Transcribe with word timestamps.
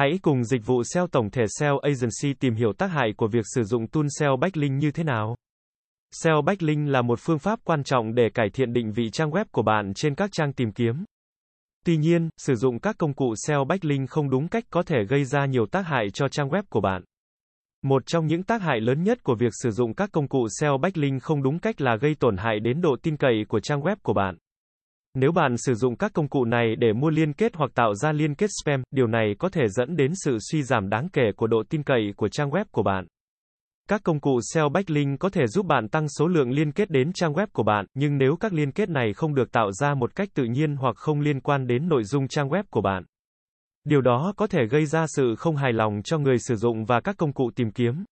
Hãy 0.00 0.18
cùng 0.22 0.44
dịch 0.44 0.66
vụ 0.66 0.82
SEO 0.84 1.06
tổng 1.06 1.30
thể 1.30 1.42
SEO 1.58 1.78
Agency 1.78 2.34
tìm 2.40 2.54
hiểu 2.54 2.72
tác 2.72 2.86
hại 2.86 3.12
của 3.16 3.26
việc 3.26 3.44
sử 3.54 3.64
dụng 3.64 3.86
tool 3.86 4.06
SEO 4.18 4.36
Backlink 4.36 4.82
như 4.82 4.90
thế 4.90 5.04
nào. 5.04 5.36
SEO 6.12 6.42
Backlink 6.42 6.88
là 6.88 7.02
một 7.02 7.18
phương 7.22 7.38
pháp 7.38 7.58
quan 7.64 7.84
trọng 7.84 8.14
để 8.14 8.28
cải 8.34 8.50
thiện 8.50 8.72
định 8.72 8.92
vị 8.92 9.10
trang 9.12 9.30
web 9.30 9.44
của 9.52 9.62
bạn 9.62 9.94
trên 9.94 10.14
các 10.14 10.30
trang 10.32 10.52
tìm 10.52 10.72
kiếm. 10.72 11.04
Tuy 11.86 11.96
nhiên, 11.96 12.28
sử 12.38 12.54
dụng 12.54 12.78
các 12.78 12.96
công 12.98 13.14
cụ 13.14 13.34
SEO 13.46 13.64
Backlink 13.64 14.10
không 14.10 14.30
đúng 14.30 14.48
cách 14.48 14.64
có 14.70 14.82
thể 14.82 14.96
gây 15.08 15.24
ra 15.24 15.46
nhiều 15.46 15.66
tác 15.66 15.82
hại 15.86 16.10
cho 16.14 16.28
trang 16.28 16.48
web 16.48 16.62
của 16.70 16.80
bạn. 16.80 17.04
Một 17.82 18.02
trong 18.06 18.26
những 18.26 18.42
tác 18.42 18.62
hại 18.62 18.80
lớn 18.80 19.02
nhất 19.02 19.22
của 19.22 19.34
việc 19.34 19.52
sử 19.62 19.70
dụng 19.70 19.94
các 19.94 20.12
công 20.12 20.28
cụ 20.28 20.46
SEO 20.60 20.78
Backlink 20.78 21.22
không 21.22 21.42
đúng 21.42 21.58
cách 21.58 21.80
là 21.80 21.96
gây 21.96 22.14
tổn 22.20 22.36
hại 22.36 22.60
đến 22.60 22.80
độ 22.80 22.96
tin 23.02 23.16
cậy 23.16 23.44
của 23.48 23.60
trang 23.60 23.80
web 23.80 23.96
của 24.02 24.12
bạn. 24.12 24.36
Nếu 25.14 25.32
bạn 25.32 25.56
sử 25.56 25.74
dụng 25.74 25.96
các 25.96 26.12
công 26.14 26.28
cụ 26.28 26.44
này 26.44 26.76
để 26.76 26.92
mua 26.92 27.10
liên 27.10 27.32
kết 27.32 27.56
hoặc 27.56 27.70
tạo 27.74 27.94
ra 27.94 28.12
liên 28.12 28.34
kết 28.34 28.50
spam, 28.62 28.82
điều 28.90 29.06
này 29.06 29.34
có 29.38 29.48
thể 29.48 29.68
dẫn 29.68 29.96
đến 29.96 30.12
sự 30.24 30.38
suy 30.50 30.62
giảm 30.62 30.88
đáng 30.88 31.08
kể 31.12 31.32
của 31.36 31.46
độ 31.46 31.62
tin 31.68 31.82
cậy 31.82 32.12
của 32.16 32.28
trang 32.28 32.50
web 32.50 32.64
của 32.70 32.82
bạn. 32.82 33.06
Các 33.88 34.00
công 34.04 34.20
cụ 34.20 34.40
SEO 34.54 34.68
backlink 34.68 35.20
có 35.20 35.28
thể 35.28 35.46
giúp 35.46 35.66
bạn 35.66 35.88
tăng 35.88 36.08
số 36.08 36.26
lượng 36.26 36.50
liên 36.50 36.72
kết 36.72 36.90
đến 36.90 37.12
trang 37.12 37.32
web 37.32 37.46
của 37.52 37.62
bạn, 37.62 37.86
nhưng 37.94 38.18
nếu 38.18 38.36
các 38.40 38.52
liên 38.52 38.72
kết 38.72 38.88
này 38.88 39.12
không 39.12 39.34
được 39.34 39.52
tạo 39.52 39.72
ra 39.72 39.94
một 39.94 40.14
cách 40.14 40.28
tự 40.34 40.44
nhiên 40.44 40.76
hoặc 40.76 40.96
không 40.96 41.20
liên 41.20 41.40
quan 41.40 41.66
đến 41.66 41.88
nội 41.88 42.04
dung 42.04 42.28
trang 42.28 42.48
web 42.48 42.62
của 42.70 42.80
bạn, 42.80 43.04
điều 43.84 44.00
đó 44.00 44.32
có 44.36 44.46
thể 44.46 44.66
gây 44.66 44.86
ra 44.86 45.06
sự 45.06 45.34
không 45.38 45.56
hài 45.56 45.72
lòng 45.72 46.00
cho 46.04 46.18
người 46.18 46.38
sử 46.38 46.56
dụng 46.56 46.84
và 46.84 47.00
các 47.00 47.16
công 47.16 47.32
cụ 47.32 47.50
tìm 47.56 47.70
kiếm. 47.70 48.04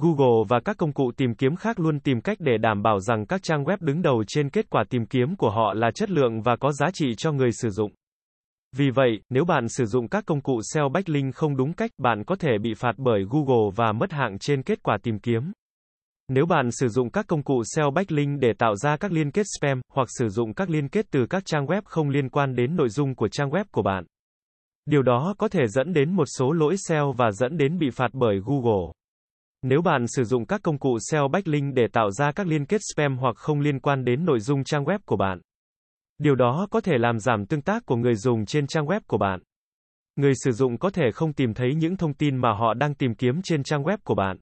Google 0.00 0.44
và 0.48 0.60
các 0.60 0.76
công 0.76 0.92
cụ 0.92 1.12
tìm 1.16 1.34
kiếm 1.34 1.56
khác 1.56 1.80
luôn 1.80 2.00
tìm 2.00 2.20
cách 2.20 2.38
để 2.40 2.58
đảm 2.58 2.82
bảo 2.82 3.00
rằng 3.00 3.26
các 3.26 3.42
trang 3.42 3.64
web 3.64 3.76
đứng 3.80 4.02
đầu 4.02 4.24
trên 4.28 4.50
kết 4.50 4.70
quả 4.70 4.84
tìm 4.90 5.06
kiếm 5.06 5.36
của 5.36 5.50
họ 5.50 5.74
là 5.74 5.90
chất 5.94 6.10
lượng 6.10 6.42
và 6.42 6.56
có 6.56 6.72
giá 6.72 6.90
trị 6.94 7.14
cho 7.16 7.32
người 7.32 7.52
sử 7.52 7.70
dụng. 7.70 7.92
Vì 8.76 8.90
vậy, 8.90 9.20
nếu 9.30 9.44
bạn 9.44 9.68
sử 9.68 9.84
dụng 9.84 10.08
các 10.08 10.24
công 10.26 10.40
cụ 10.40 10.60
SEO 10.74 10.88
backlink 10.88 11.34
không 11.34 11.56
đúng 11.56 11.72
cách, 11.72 11.90
bạn 11.98 12.24
có 12.24 12.36
thể 12.36 12.58
bị 12.62 12.74
phạt 12.74 12.92
bởi 12.96 13.24
Google 13.30 13.70
và 13.76 13.92
mất 13.92 14.12
hạng 14.12 14.38
trên 14.38 14.62
kết 14.62 14.82
quả 14.82 14.98
tìm 15.02 15.18
kiếm. 15.18 15.52
Nếu 16.28 16.46
bạn 16.46 16.70
sử 16.70 16.88
dụng 16.88 17.10
các 17.10 17.26
công 17.28 17.42
cụ 17.42 17.62
SEO 17.74 17.90
backlink 17.90 18.40
để 18.40 18.52
tạo 18.58 18.76
ra 18.76 18.96
các 18.96 19.12
liên 19.12 19.30
kết 19.30 19.46
spam, 19.58 19.80
hoặc 19.92 20.08
sử 20.18 20.28
dụng 20.28 20.54
các 20.54 20.70
liên 20.70 20.88
kết 20.88 21.06
từ 21.10 21.26
các 21.30 21.42
trang 21.46 21.66
web 21.66 21.82
không 21.84 22.08
liên 22.08 22.28
quan 22.28 22.54
đến 22.54 22.76
nội 22.76 22.88
dung 22.88 23.14
của 23.14 23.28
trang 23.28 23.50
web 23.50 23.64
của 23.70 23.82
bạn, 23.82 24.04
điều 24.88 25.02
đó 25.02 25.34
có 25.38 25.48
thể 25.48 25.66
dẫn 25.68 25.92
đến 25.92 26.12
một 26.12 26.24
số 26.38 26.52
lỗi 26.52 26.74
SEO 26.88 27.12
và 27.12 27.30
dẫn 27.30 27.56
đến 27.56 27.78
bị 27.78 27.90
phạt 27.90 28.08
bởi 28.12 28.40
Google. 28.44 28.92
Nếu 29.62 29.82
bạn 29.82 30.04
sử 30.06 30.24
dụng 30.24 30.46
các 30.46 30.62
công 30.62 30.78
cụ 30.78 30.98
SEO 31.10 31.28
backlink 31.28 31.74
để 31.74 31.86
tạo 31.92 32.10
ra 32.10 32.32
các 32.32 32.46
liên 32.46 32.66
kết 32.66 32.80
spam 32.94 33.18
hoặc 33.18 33.36
không 33.36 33.60
liên 33.60 33.80
quan 33.80 34.04
đến 34.04 34.24
nội 34.24 34.40
dung 34.40 34.64
trang 34.64 34.84
web 34.84 34.98
của 35.06 35.16
bạn, 35.16 35.40
điều 36.18 36.34
đó 36.34 36.66
có 36.70 36.80
thể 36.80 36.92
làm 36.98 37.18
giảm 37.18 37.46
tương 37.46 37.62
tác 37.62 37.86
của 37.86 37.96
người 37.96 38.14
dùng 38.14 38.46
trên 38.46 38.66
trang 38.66 38.86
web 38.86 39.00
của 39.06 39.18
bạn. 39.18 39.40
Người 40.16 40.32
sử 40.34 40.52
dụng 40.52 40.78
có 40.78 40.90
thể 40.90 41.04
không 41.14 41.32
tìm 41.32 41.54
thấy 41.54 41.74
những 41.74 41.96
thông 41.96 42.14
tin 42.14 42.36
mà 42.36 42.52
họ 42.52 42.74
đang 42.74 42.94
tìm 42.94 43.14
kiếm 43.14 43.40
trên 43.44 43.62
trang 43.62 43.82
web 43.82 43.98
của 44.04 44.14
bạn, 44.14 44.36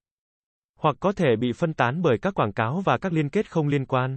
hoặc 0.79 0.97
có 1.01 1.13
thể 1.13 1.37
bị 1.41 1.53
phân 1.53 1.75
tán 1.75 2.03
bởi 2.03 2.19
các 2.23 2.35
quảng 2.35 2.53
cáo 2.53 2.83
và 2.85 2.99
các 2.99 3.13
liên 3.13 3.29
kết 3.29 3.51
không 3.51 3.69
liên 3.69 3.87
quan. 3.87 4.17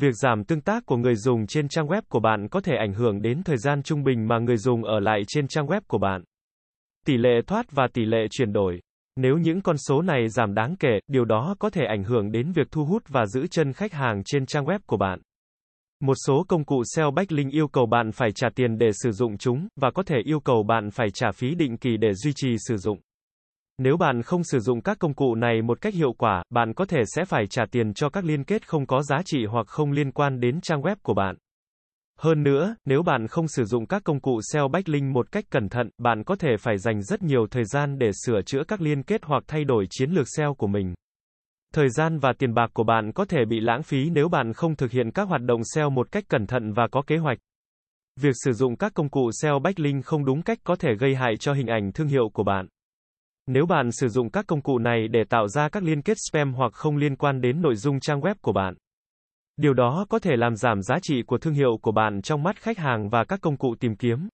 Việc 0.00 0.14
giảm 0.14 0.44
tương 0.44 0.60
tác 0.60 0.86
của 0.86 0.96
người 0.96 1.14
dùng 1.14 1.46
trên 1.46 1.68
trang 1.68 1.86
web 1.86 2.02
của 2.08 2.20
bạn 2.20 2.48
có 2.48 2.60
thể 2.60 2.76
ảnh 2.76 2.94
hưởng 2.94 3.22
đến 3.22 3.42
thời 3.42 3.56
gian 3.56 3.82
trung 3.82 4.04
bình 4.04 4.28
mà 4.28 4.38
người 4.38 4.56
dùng 4.56 4.84
ở 4.84 5.00
lại 5.00 5.20
trên 5.28 5.48
trang 5.48 5.66
web 5.66 5.80
của 5.86 5.98
bạn. 5.98 6.24
Tỷ 7.06 7.16
lệ 7.16 7.40
thoát 7.46 7.72
và 7.72 7.88
tỷ 7.92 8.04
lệ 8.04 8.26
chuyển 8.30 8.52
đổi 8.52 8.80
nếu 9.16 9.38
những 9.38 9.60
con 9.60 9.76
số 9.78 10.02
này 10.02 10.28
giảm 10.28 10.54
đáng 10.54 10.76
kể, 10.76 10.98
điều 11.08 11.24
đó 11.24 11.54
có 11.58 11.70
thể 11.70 11.84
ảnh 11.84 12.04
hưởng 12.04 12.32
đến 12.32 12.52
việc 12.52 12.70
thu 12.70 12.84
hút 12.84 13.02
và 13.08 13.26
giữ 13.26 13.46
chân 13.46 13.72
khách 13.72 13.92
hàng 13.92 14.22
trên 14.24 14.46
trang 14.46 14.64
web 14.64 14.78
của 14.86 14.96
bạn. 14.96 15.20
Một 16.00 16.14
số 16.26 16.44
công 16.48 16.64
cụ 16.64 16.82
SEO 16.84 17.10
backlink 17.10 17.52
yêu 17.52 17.68
cầu 17.68 17.86
bạn 17.86 18.12
phải 18.12 18.32
trả 18.34 18.48
tiền 18.54 18.78
để 18.78 18.90
sử 18.92 19.12
dụng 19.12 19.38
chúng, 19.38 19.68
và 19.80 19.90
có 19.90 20.02
thể 20.02 20.16
yêu 20.24 20.40
cầu 20.40 20.62
bạn 20.62 20.90
phải 20.90 21.06
trả 21.14 21.30
phí 21.32 21.54
định 21.54 21.76
kỳ 21.76 21.96
để 21.96 22.14
duy 22.14 22.32
trì 22.36 22.56
sử 22.68 22.76
dụng. 22.76 22.98
Nếu 23.78 23.96
bạn 23.96 24.22
không 24.22 24.44
sử 24.44 24.58
dụng 24.58 24.80
các 24.80 24.98
công 24.98 25.14
cụ 25.14 25.34
này 25.34 25.62
một 25.62 25.80
cách 25.80 25.94
hiệu 25.94 26.12
quả, 26.12 26.42
bạn 26.50 26.74
có 26.74 26.84
thể 26.84 27.00
sẽ 27.06 27.24
phải 27.24 27.46
trả 27.46 27.64
tiền 27.70 27.94
cho 27.94 28.08
các 28.08 28.24
liên 28.24 28.44
kết 28.44 28.68
không 28.68 28.86
có 28.86 29.02
giá 29.02 29.22
trị 29.24 29.44
hoặc 29.44 29.66
không 29.66 29.92
liên 29.92 30.12
quan 30.12 30.40
đến 30.40 30.60
trang 30.60 30.82
web 30.82 30.96
của 31.02 31.14
bạn. 31.14 31.36
Hơn 32.24 32.42
nữa, 32.42 32.74
nếu 32.84 33.02
bạn 33.02 33.26
không 33.26 33.48
sử 33.48 33.64
dụng 33.64 33.86
các 33.86 34.04
công 34.04 34.20
cụ 34.20 34.40
SEO 34.52 34.68
backlink 34.68 35.14
một 35.14 35.32
cách 35.32 35.44
cẩn 35.50 35.68
thận, 35.68 35.90
bạn 35.98 36.24
có 36.24 36.36
thể 36.36 36.56
phải 36.60 36.78
dành 36.78 37.02
rất 37.02 37.22
nhiều 37.22 37.46
thời 37.50 37.64
gian 37.64 37.98
để 37.98 38.10
sửa 38.24 38.42
chữa 38.46 38.62
các 38.68 38.80
liên 38.80 39.02
kết 39.02 39.24
hoặc 39.24 39.44
thay 39.46 39.64
đổi 39.64 39.86
chiến 39.90 40.10
lược 40.10 40.26
SEO 40.36 40.54
của 40.54 40.66
mình. 40.66 40.94
Thời 41.74 41.88
gian 41.90 42.18
và 42.18 42.32
tiền 42.38 42.54
bạc 42.54 42.70
của 42.74 42.84
bạn 42.84 43.12
có 43.12 43.24
thể 43.24 43.44
bị 43.48 43.60
lãng 43.60 43.82
phí 43.82 44.10
nếu 44.10 44.28
bạn 44.28 44.52
không 44.52 44.76
thực 44.76 44.90
hiện 44.90 45.10
các 45.10 45.28
hoạt 45.28 45.42
động 45.42 45.60
SEO 45.74 45.90
một 45.90 46.12
cách 46.12 46.24
cẩn 46.28 46.46
thận 46.46 46.72
và 46.72 46.88
có 46.92 47.02
kế 47.06 47.16
hoạch. 47.16 47.38
Việc 48.20 48.34
sử 48.44 48.52
dụng 48.52 48.76
các 48.76 48.92
công 48.94 49.10
cụ 49.10 49.30
SEO 49.42 49.58
backlink 49.58 50.04
không 50.04 50.24
đúng 50.24 50.42
cách 50.42 50.58
có 50.64 50.76
thể 50.76 50.94
gây 51.00 51.14
hại 51.14 51.36
cho 51.40 51.52
hình 51.52 51.66
ảnh 51.66 51.92
thương 51.92 52.08
hiệu 52.08 52.30
của 52.32 52.44
bạn. 52.44 52.66
Nếu 53.46 53.66
bạn 53.66 53.92
sử 53.92 54.08
dụng 54.08 54.30
các 54.30 54.46
công 54.46 54.62
cụ 54.62 54.78
này 54.78 55.08
để 55.08 55.24
tạo 55.28 55.48
ra 55.48 55.68
các 55.68 55.82
liên 55.82 56.02
kết 56.02 56.16
spam 56.30 56.54
hoặc 56.54 56.72
không 56.72 56.96
liên 56.96 57.16
quan 57.16 57.40
đến 57.40 57.62
nội 57.62 57.76
dung 57.76 58.00
trang 58.00 58.20
web 58.20 58.34
của 58.42 58.52
bạn, 58.52 58.74
Điều 59.56 59.74
đó 59.74 60.06
có 60.08 60.18
thể 60.18 60.36
làm 60.36 60.56
giảm 60.56 60.82
giá 60.82 60.94
trị 61.02 61.22
của 61.26 61.38
thương 61.38 61.54
hiệu 61.54 61.78
của 61.82 61.92
bạn 61.92 62.22
trong 62.22 62.42
mắt 62.42 62.56
khách 62.56 62.78
hàng 62.78 63.08
và 63.08 63.24
các 63.24 63.40
công 63.40 63.56
cụ 63.56 63.74
tìm 63.80 63.96
kiếm. 63.96 64.28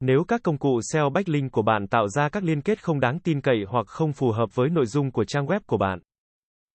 Nếu 0.00 0.24
các 0.28 0.40
công 0.42 0.58
cụ 0.58 0.80
SEO 0.92 1.10
backlink 1.10 1.52
của 1.52 1.62
bạn 1.62 1.86
tạo 1.86 2.08
ra 2.08 2.28
các 2.28 2.44
liên 2.44 2.62
kết 2.62 2.82
không 2.82 3.00
đáng 3.00 3.18
tin 3.18 3.40
cậy 3.40 3.64
hoặc 3.68 3.86
không 3.86 4.12
phù 4.12 4.32
hợp 4.32 4.54
với 4.54 4.70
nội 4.70 4.86
dung 4.86 5.10
của 5.10 5.24
trang 5.24 5.46
web 5.46 5.60
của 5.66 5.78
bạn, 5.78 5.98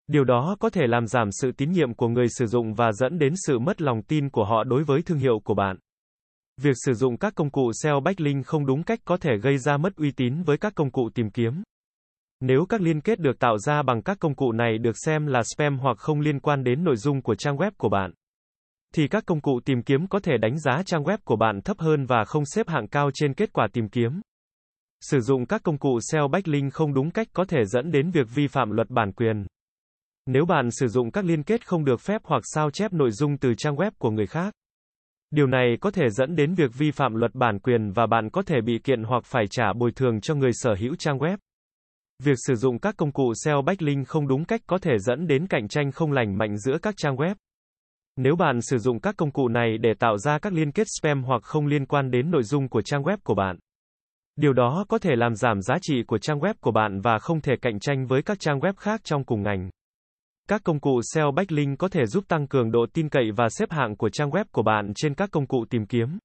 điều 0.10 0.24
đó 0.24 0.56
có 0.60 0.70
thể 0.70 0.82
làm 0.88 1.08
giảm 1.08 1.30
sự 1.32 1.52
tín 1.52 1.72
nhiệm 1.72 1.94
của 1.94 2.08
người 2.08 2.26
sử 2.30 2.46
dụng 2.46 2.74
và 2.74 2.92
dẫn 2.92 3.20
đến 3.20 3.34
sự 3.48 3.60
mất 3.60 3.82
lòng 3.82 4.02
tin 4.04 4.30
của 4.30 4.46
họ 4.46 4.64
đối 4.64 4.84
với 4.84 5.02
thương 5.02 5.18
hiệu 5.18 5.40
của 5.44 5.54
bạn. 5.54 5.78
Việc 6.62 6.74
sử 6.86 6.94
dụng 6.94 7.18
các 7.18 7.36
công 7.36 7.50
cụ 7.50 7.72
SEO 7.84 8.00
backlink 8.00 8.46
không 8.46 8.66
đúng 8.66 8.84
cách 8.84 9.00
có 9.06 9.18
thể 9.18 9.32
gây 9.42 9.58
ra 9.58 9.78
mất 9.78 9.96
uy 9.96 10.12
tín 10.12 10.44
với 10.44 10.58
các 10.58 10.76
công 10.76 10.92
cụ 10.92 11.10
tìm 11.16 11.30
kiếm. 11.30 11.64
Nếu 12.40 12.66
các 12.70 12.82
liên 12.82 13.02
kết 13.02 13.20
được 13.20 13.40
tạo 13.40 13.58
ra 13.58 13.82
bằng 13.82 14.02
các 14.02 14.18
công 14.20 14.36
cụ 14.36 14.52
này 14.52 14.78
được 14.78 14.96
xem 15.06 15.28
là 15.28 15.42
spam 15.44 15.80
hoặc 15.80 15.98
không 15.98 16.20
liên 16.20 16.40
quan 16.40 16.64
đến 16.64 16.84
nội 16.84 16.96
dung 16.96 17.22
của 17.22 17.36
trang 17.36 17.58
web 17.58 17.72
của 17.78 17.90
bạn, 17.90 18.12
thì 18.96 19.08
các 19.08 19.24
công 19.26 19.42
cụ 19.42 19.60
tìm 19.66 19.82
kiếm 19.82 20.08
có 20.08 20.20
thể 20.20 20.38
đánh 20.38 20.60
giá 20.60 20.84
trang 20.86 21.04
web 21.04 21.18
của 21.24 21.36
bạn 21.36 21.62
thấp 21.62 21.80
hơn 21.80 22.06
và 22.06 22.26
không 22.26 22.44
xếp 22.46 22.68
hạng 22.68 22.88
cao 22.88 23.10
trên 23.14 23.34
kết 23.34 23.54
quả 23.54 23.68
tìm 23.74 23.90
kiếm. 23.90 24.22
Sử 25.02 25.20
dụng 25.20 25.46
các 25.46 25.64
công 25.64 25.78
cụ 25.78 26.00
SEO 26.12 26.28
backlink 26.28 26.74
không 26.74 26.94
đúng 26.94 27.12
cách 27.12 27.28
có 27.34 27.46
thể 27.46 27.66
dẫn 27.66 27.92
đến 27.92 28.12
việc 28.12 28.28
vi 28.36 28.48
phạm 28.48 28.72
luật 28.72 28.90
bản 28.90 29.12
quyền. 29.12 29.46
Nếu 30.26 30.46
bạn 30.46 30.72
sử 30.72 30.88
dụng 30.88 31.12
các 31.12 31.26
liên 31.26 31.44
kết 31.44 31.68
không 31.68 31.86
được 31.86 32.02
phép 32.02 32.22
hoặc 32.24 32.42
sao 32.46 32.72
chép 32.72 32.94
nội 32.94 33.12
dung 33.12 33.38
từ 33.38 33.54
trang 33.58 33.76
web 33.76 33.92
của 33.98 34.12
người 34.12 34.28
khác, 34.28 34.54
điều 35.32 35.48
này 35.48 35.78
có 35.82 35.92
thể 35.92 36.10
dẫn 36.10 36.36
đến 36.36 36.54
việc 36.54 36.72
vi 36.78 36.92
phạm 36.92 37.16
luật 37.16 37.36
bản 37.36 37.60
quyền 37.60 37.92
và 37.92 38.06
bạn 38.06 38.30
có 38.30 38.42
thể 38.42 38.62
bị 38.62 38.80
kiện 38.84 39.04
hoặc 39.04 39.24
phải 39.26 39.44
trả 39.52 39.74
bồi 39.74 39.92
thường 39.92 40.22
cho 40.22 40.36
người 40.36 40.52
sở 40.54 40.76
hữu 40.80 40.96
trang 40.96 41.18
web. 41.18 41.38
Việc 42.24 42.38
sử 42.48 42.56
dụng 42.56 42.80
các 42.80 42.98
công 42.98 43.12
cụ 43.12 43.34
SEO 43.44 43.62
backlink 43.62 44.08
không 44.08 44.28
đúng 44.28 44.46
cách 44.46 44.62
có 44.68 44.78
thể 44.78 45.00
dẫn 45.00 45.28
đến 45.28 45.48
cạnh 45.48 45.68
tranh 45.68 45.92
không 45.92 46.12
lành 46.12 46.38
mạnh 46.38 46.58
giữa 46.58 46.78
các 46.82 46.96
trang 46.98 47.16
web. 47.16 47.36
Nếu 48.16 48.36
bạn 48.36 48.62
sử 48.62 48.78
dụng 48.78 49.00
các 49.00 49.16
công 49.18 49.32
cụ 49.32 49.48
này 49.48 49.78
để 49.78 49.94
tạo 50.00 50.18
ra 50.18 50.40
các 50.40 50.54
liên 50.54 50.72
kết 50.72 50.88
spam 51.00 51.24
hoặc 51.24 51.44
không 51.44 51.66
liên 51.66 51.86
quan 51.86 52.12
đến 52.12 52.32
nội 52.32 52.44
dung 52.44 52.70
của 52.70 52.82
trang 52.82 53.04
web 53.04 53.18
của 53.24 53.36
bạn, 53.36 53.58
điều 54.40 54.54
đó 54.54 54.86
có 54.88 54.98
thể 54.98 55.16
làm 55.16 55.36
giảm 55.36 55.62
giá 55.62 55.76
trị 55.82 56.04
của 56.08 56.18
trang 56.18 56.40
web 56.40 56.54
của 56.62 56.72
bạn 56.72 57.02
và 57.02 57.20
không 57.20 57.42
thể 57.42 57.54
cạnh 57.62 57.80
tranh 57.80 58.06
với 58.06 58.22
các 58.22 58.40
trang 58.40 58.60
web 58.60 58.74
khác 58.78 59.02
trong 59.04 59.24
cùng 59.24 59.44
ngành. 59.44 59.70
Các 60.50 60.62
công 60.64 60.80
cụ 60.80 61.02
SEO 61.14 61.32
backlink 61.32 61.80
có 61.80 61.88
thể 61.88 62.06
giúp 62.06 62.24
tăng 62.28 62.48
cường 62.48 62.72
độ 62.72 62.86
tin 62.94 63.10
cậy 63.10 63.32
và 63.36 63.48
xếp 63.50 63.72
hạng 63.72 63.96
của 63.96 64.10
trang 64.10 64.30
web 64.30 64.46
của 64.52 64.64
bạn 64.64 64.92
trên 64.96 65.14
các 65.16 65.32
công 65.32 65.48
cụ 65.48 65.66
tìm 65.70 65.86
kiếm. 65.86 66.18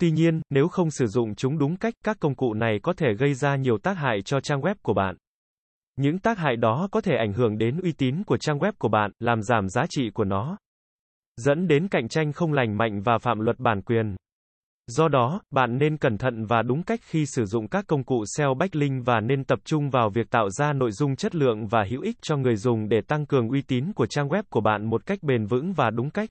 Tuy 0.00 0.10
nhiên, 0.10 0.40
nếu 0.50 0.68
không 0.68 0.90
sử 0.90 1.06
dụng 1.06 1.34
chúng 1.34 1.58
đúng 1.58 1.76
cách, 1.76 1.94
các 2.04 2.16
công 2.20 2.34
cụ 2.34 2.54
này 2.54 2.78
có 2.82 2.92
thể 2.92 3.14
gây 3.18 3.34
ra 3.34 3.56
nhiều 3.56 3.78
tác 3.78 3.92
hại 3.92 4.22
cho 4.24 4.40
trang 4.40 4.60
web 4.60 4.74
của 4.82 4.94
bạn. 4.94 5.16
Những 5.96 6.18
tác 6.18 6.38
hại 6.38 6.56
đó 6.56 6.88
có 6.92 7.00
thể 7.00 7.16
ảnh 7.16 7.32
hưởng 7.32 7.58
đến 7.58 7.80
uy 7.80 7.92
tín 7.92 8.24
của 8.24 8.36
trang 8.36 8.58
web 8.58 8.72
của 8.78 8.88
bạn, 8.88 9.10
làm 9.18 9.42
giảm 9.42 9.68
giá 9.68 9.82
trị 9.88 10.10
của 10.14 10.24
nó, 10.24 10.56
dẫn 11.36 11.68
đến 11.68 11.88
cạnh 11.88 12.08
tranh 12.08 12.32
không 12.32 12.52
lành 12.52 12.76
mạnh 12.76 13.02
và 13.02 13.18
phạm 13.18 13.40
luật 13.40 13.58
bản 13.58 13.82
quyền. 13.82 14.16
Do 14.86 15.08
đó, 15.08 15.40
bạn 15.50 15.78
nên 15.78 15.96
cẩn 15.96 16.18
thận 16.18 16.44
và 16.44 16.62
đúng 16.62 16.82
cách 16.82 17.00
khi 17.02 17.26
sử 17.26 17.44
dụng 17.44 17.68
các 17.68 17.84
công 17.86 18.04
cụ 18.04 18.24
SEO 18.36 18.54
backlink 18.54 19.06
và 19.06 19.20
nên 19.20 19.44
tập 19.44 19.58
trung 19.64 19.90
vào 19.90 20.10
việc 20.10 20.30
tạo 20.30 20.50
ra 20.50 20.72
nội 20.72 20.92
dung 20.92 21.16
chất 21.16 21.34
lượng 21.34 21.66
và 21.66 21.84
hữu 21.90 22.02
ích 22.02 22.16
cho 22.22 22.36
người 22.36 22.56
dùng 22.56 22.88
để 22.88 23.00
tăng 23.00 23.26
cường 23.26 23.48
uy 23.48 23.62
tín 23.62 23.92
của 23.92 24.06
trang 24.06 24.28
web 24.28 24.42
của 24.50 24.60
bạn 24.60 24.84
một 24.90 25.06
cách 25.06 25.22
bền 25.22 25.46
vững 25.46 25.72
và 25.72 25.90
đúng 25.90 26.10
cách. 26.10 26.30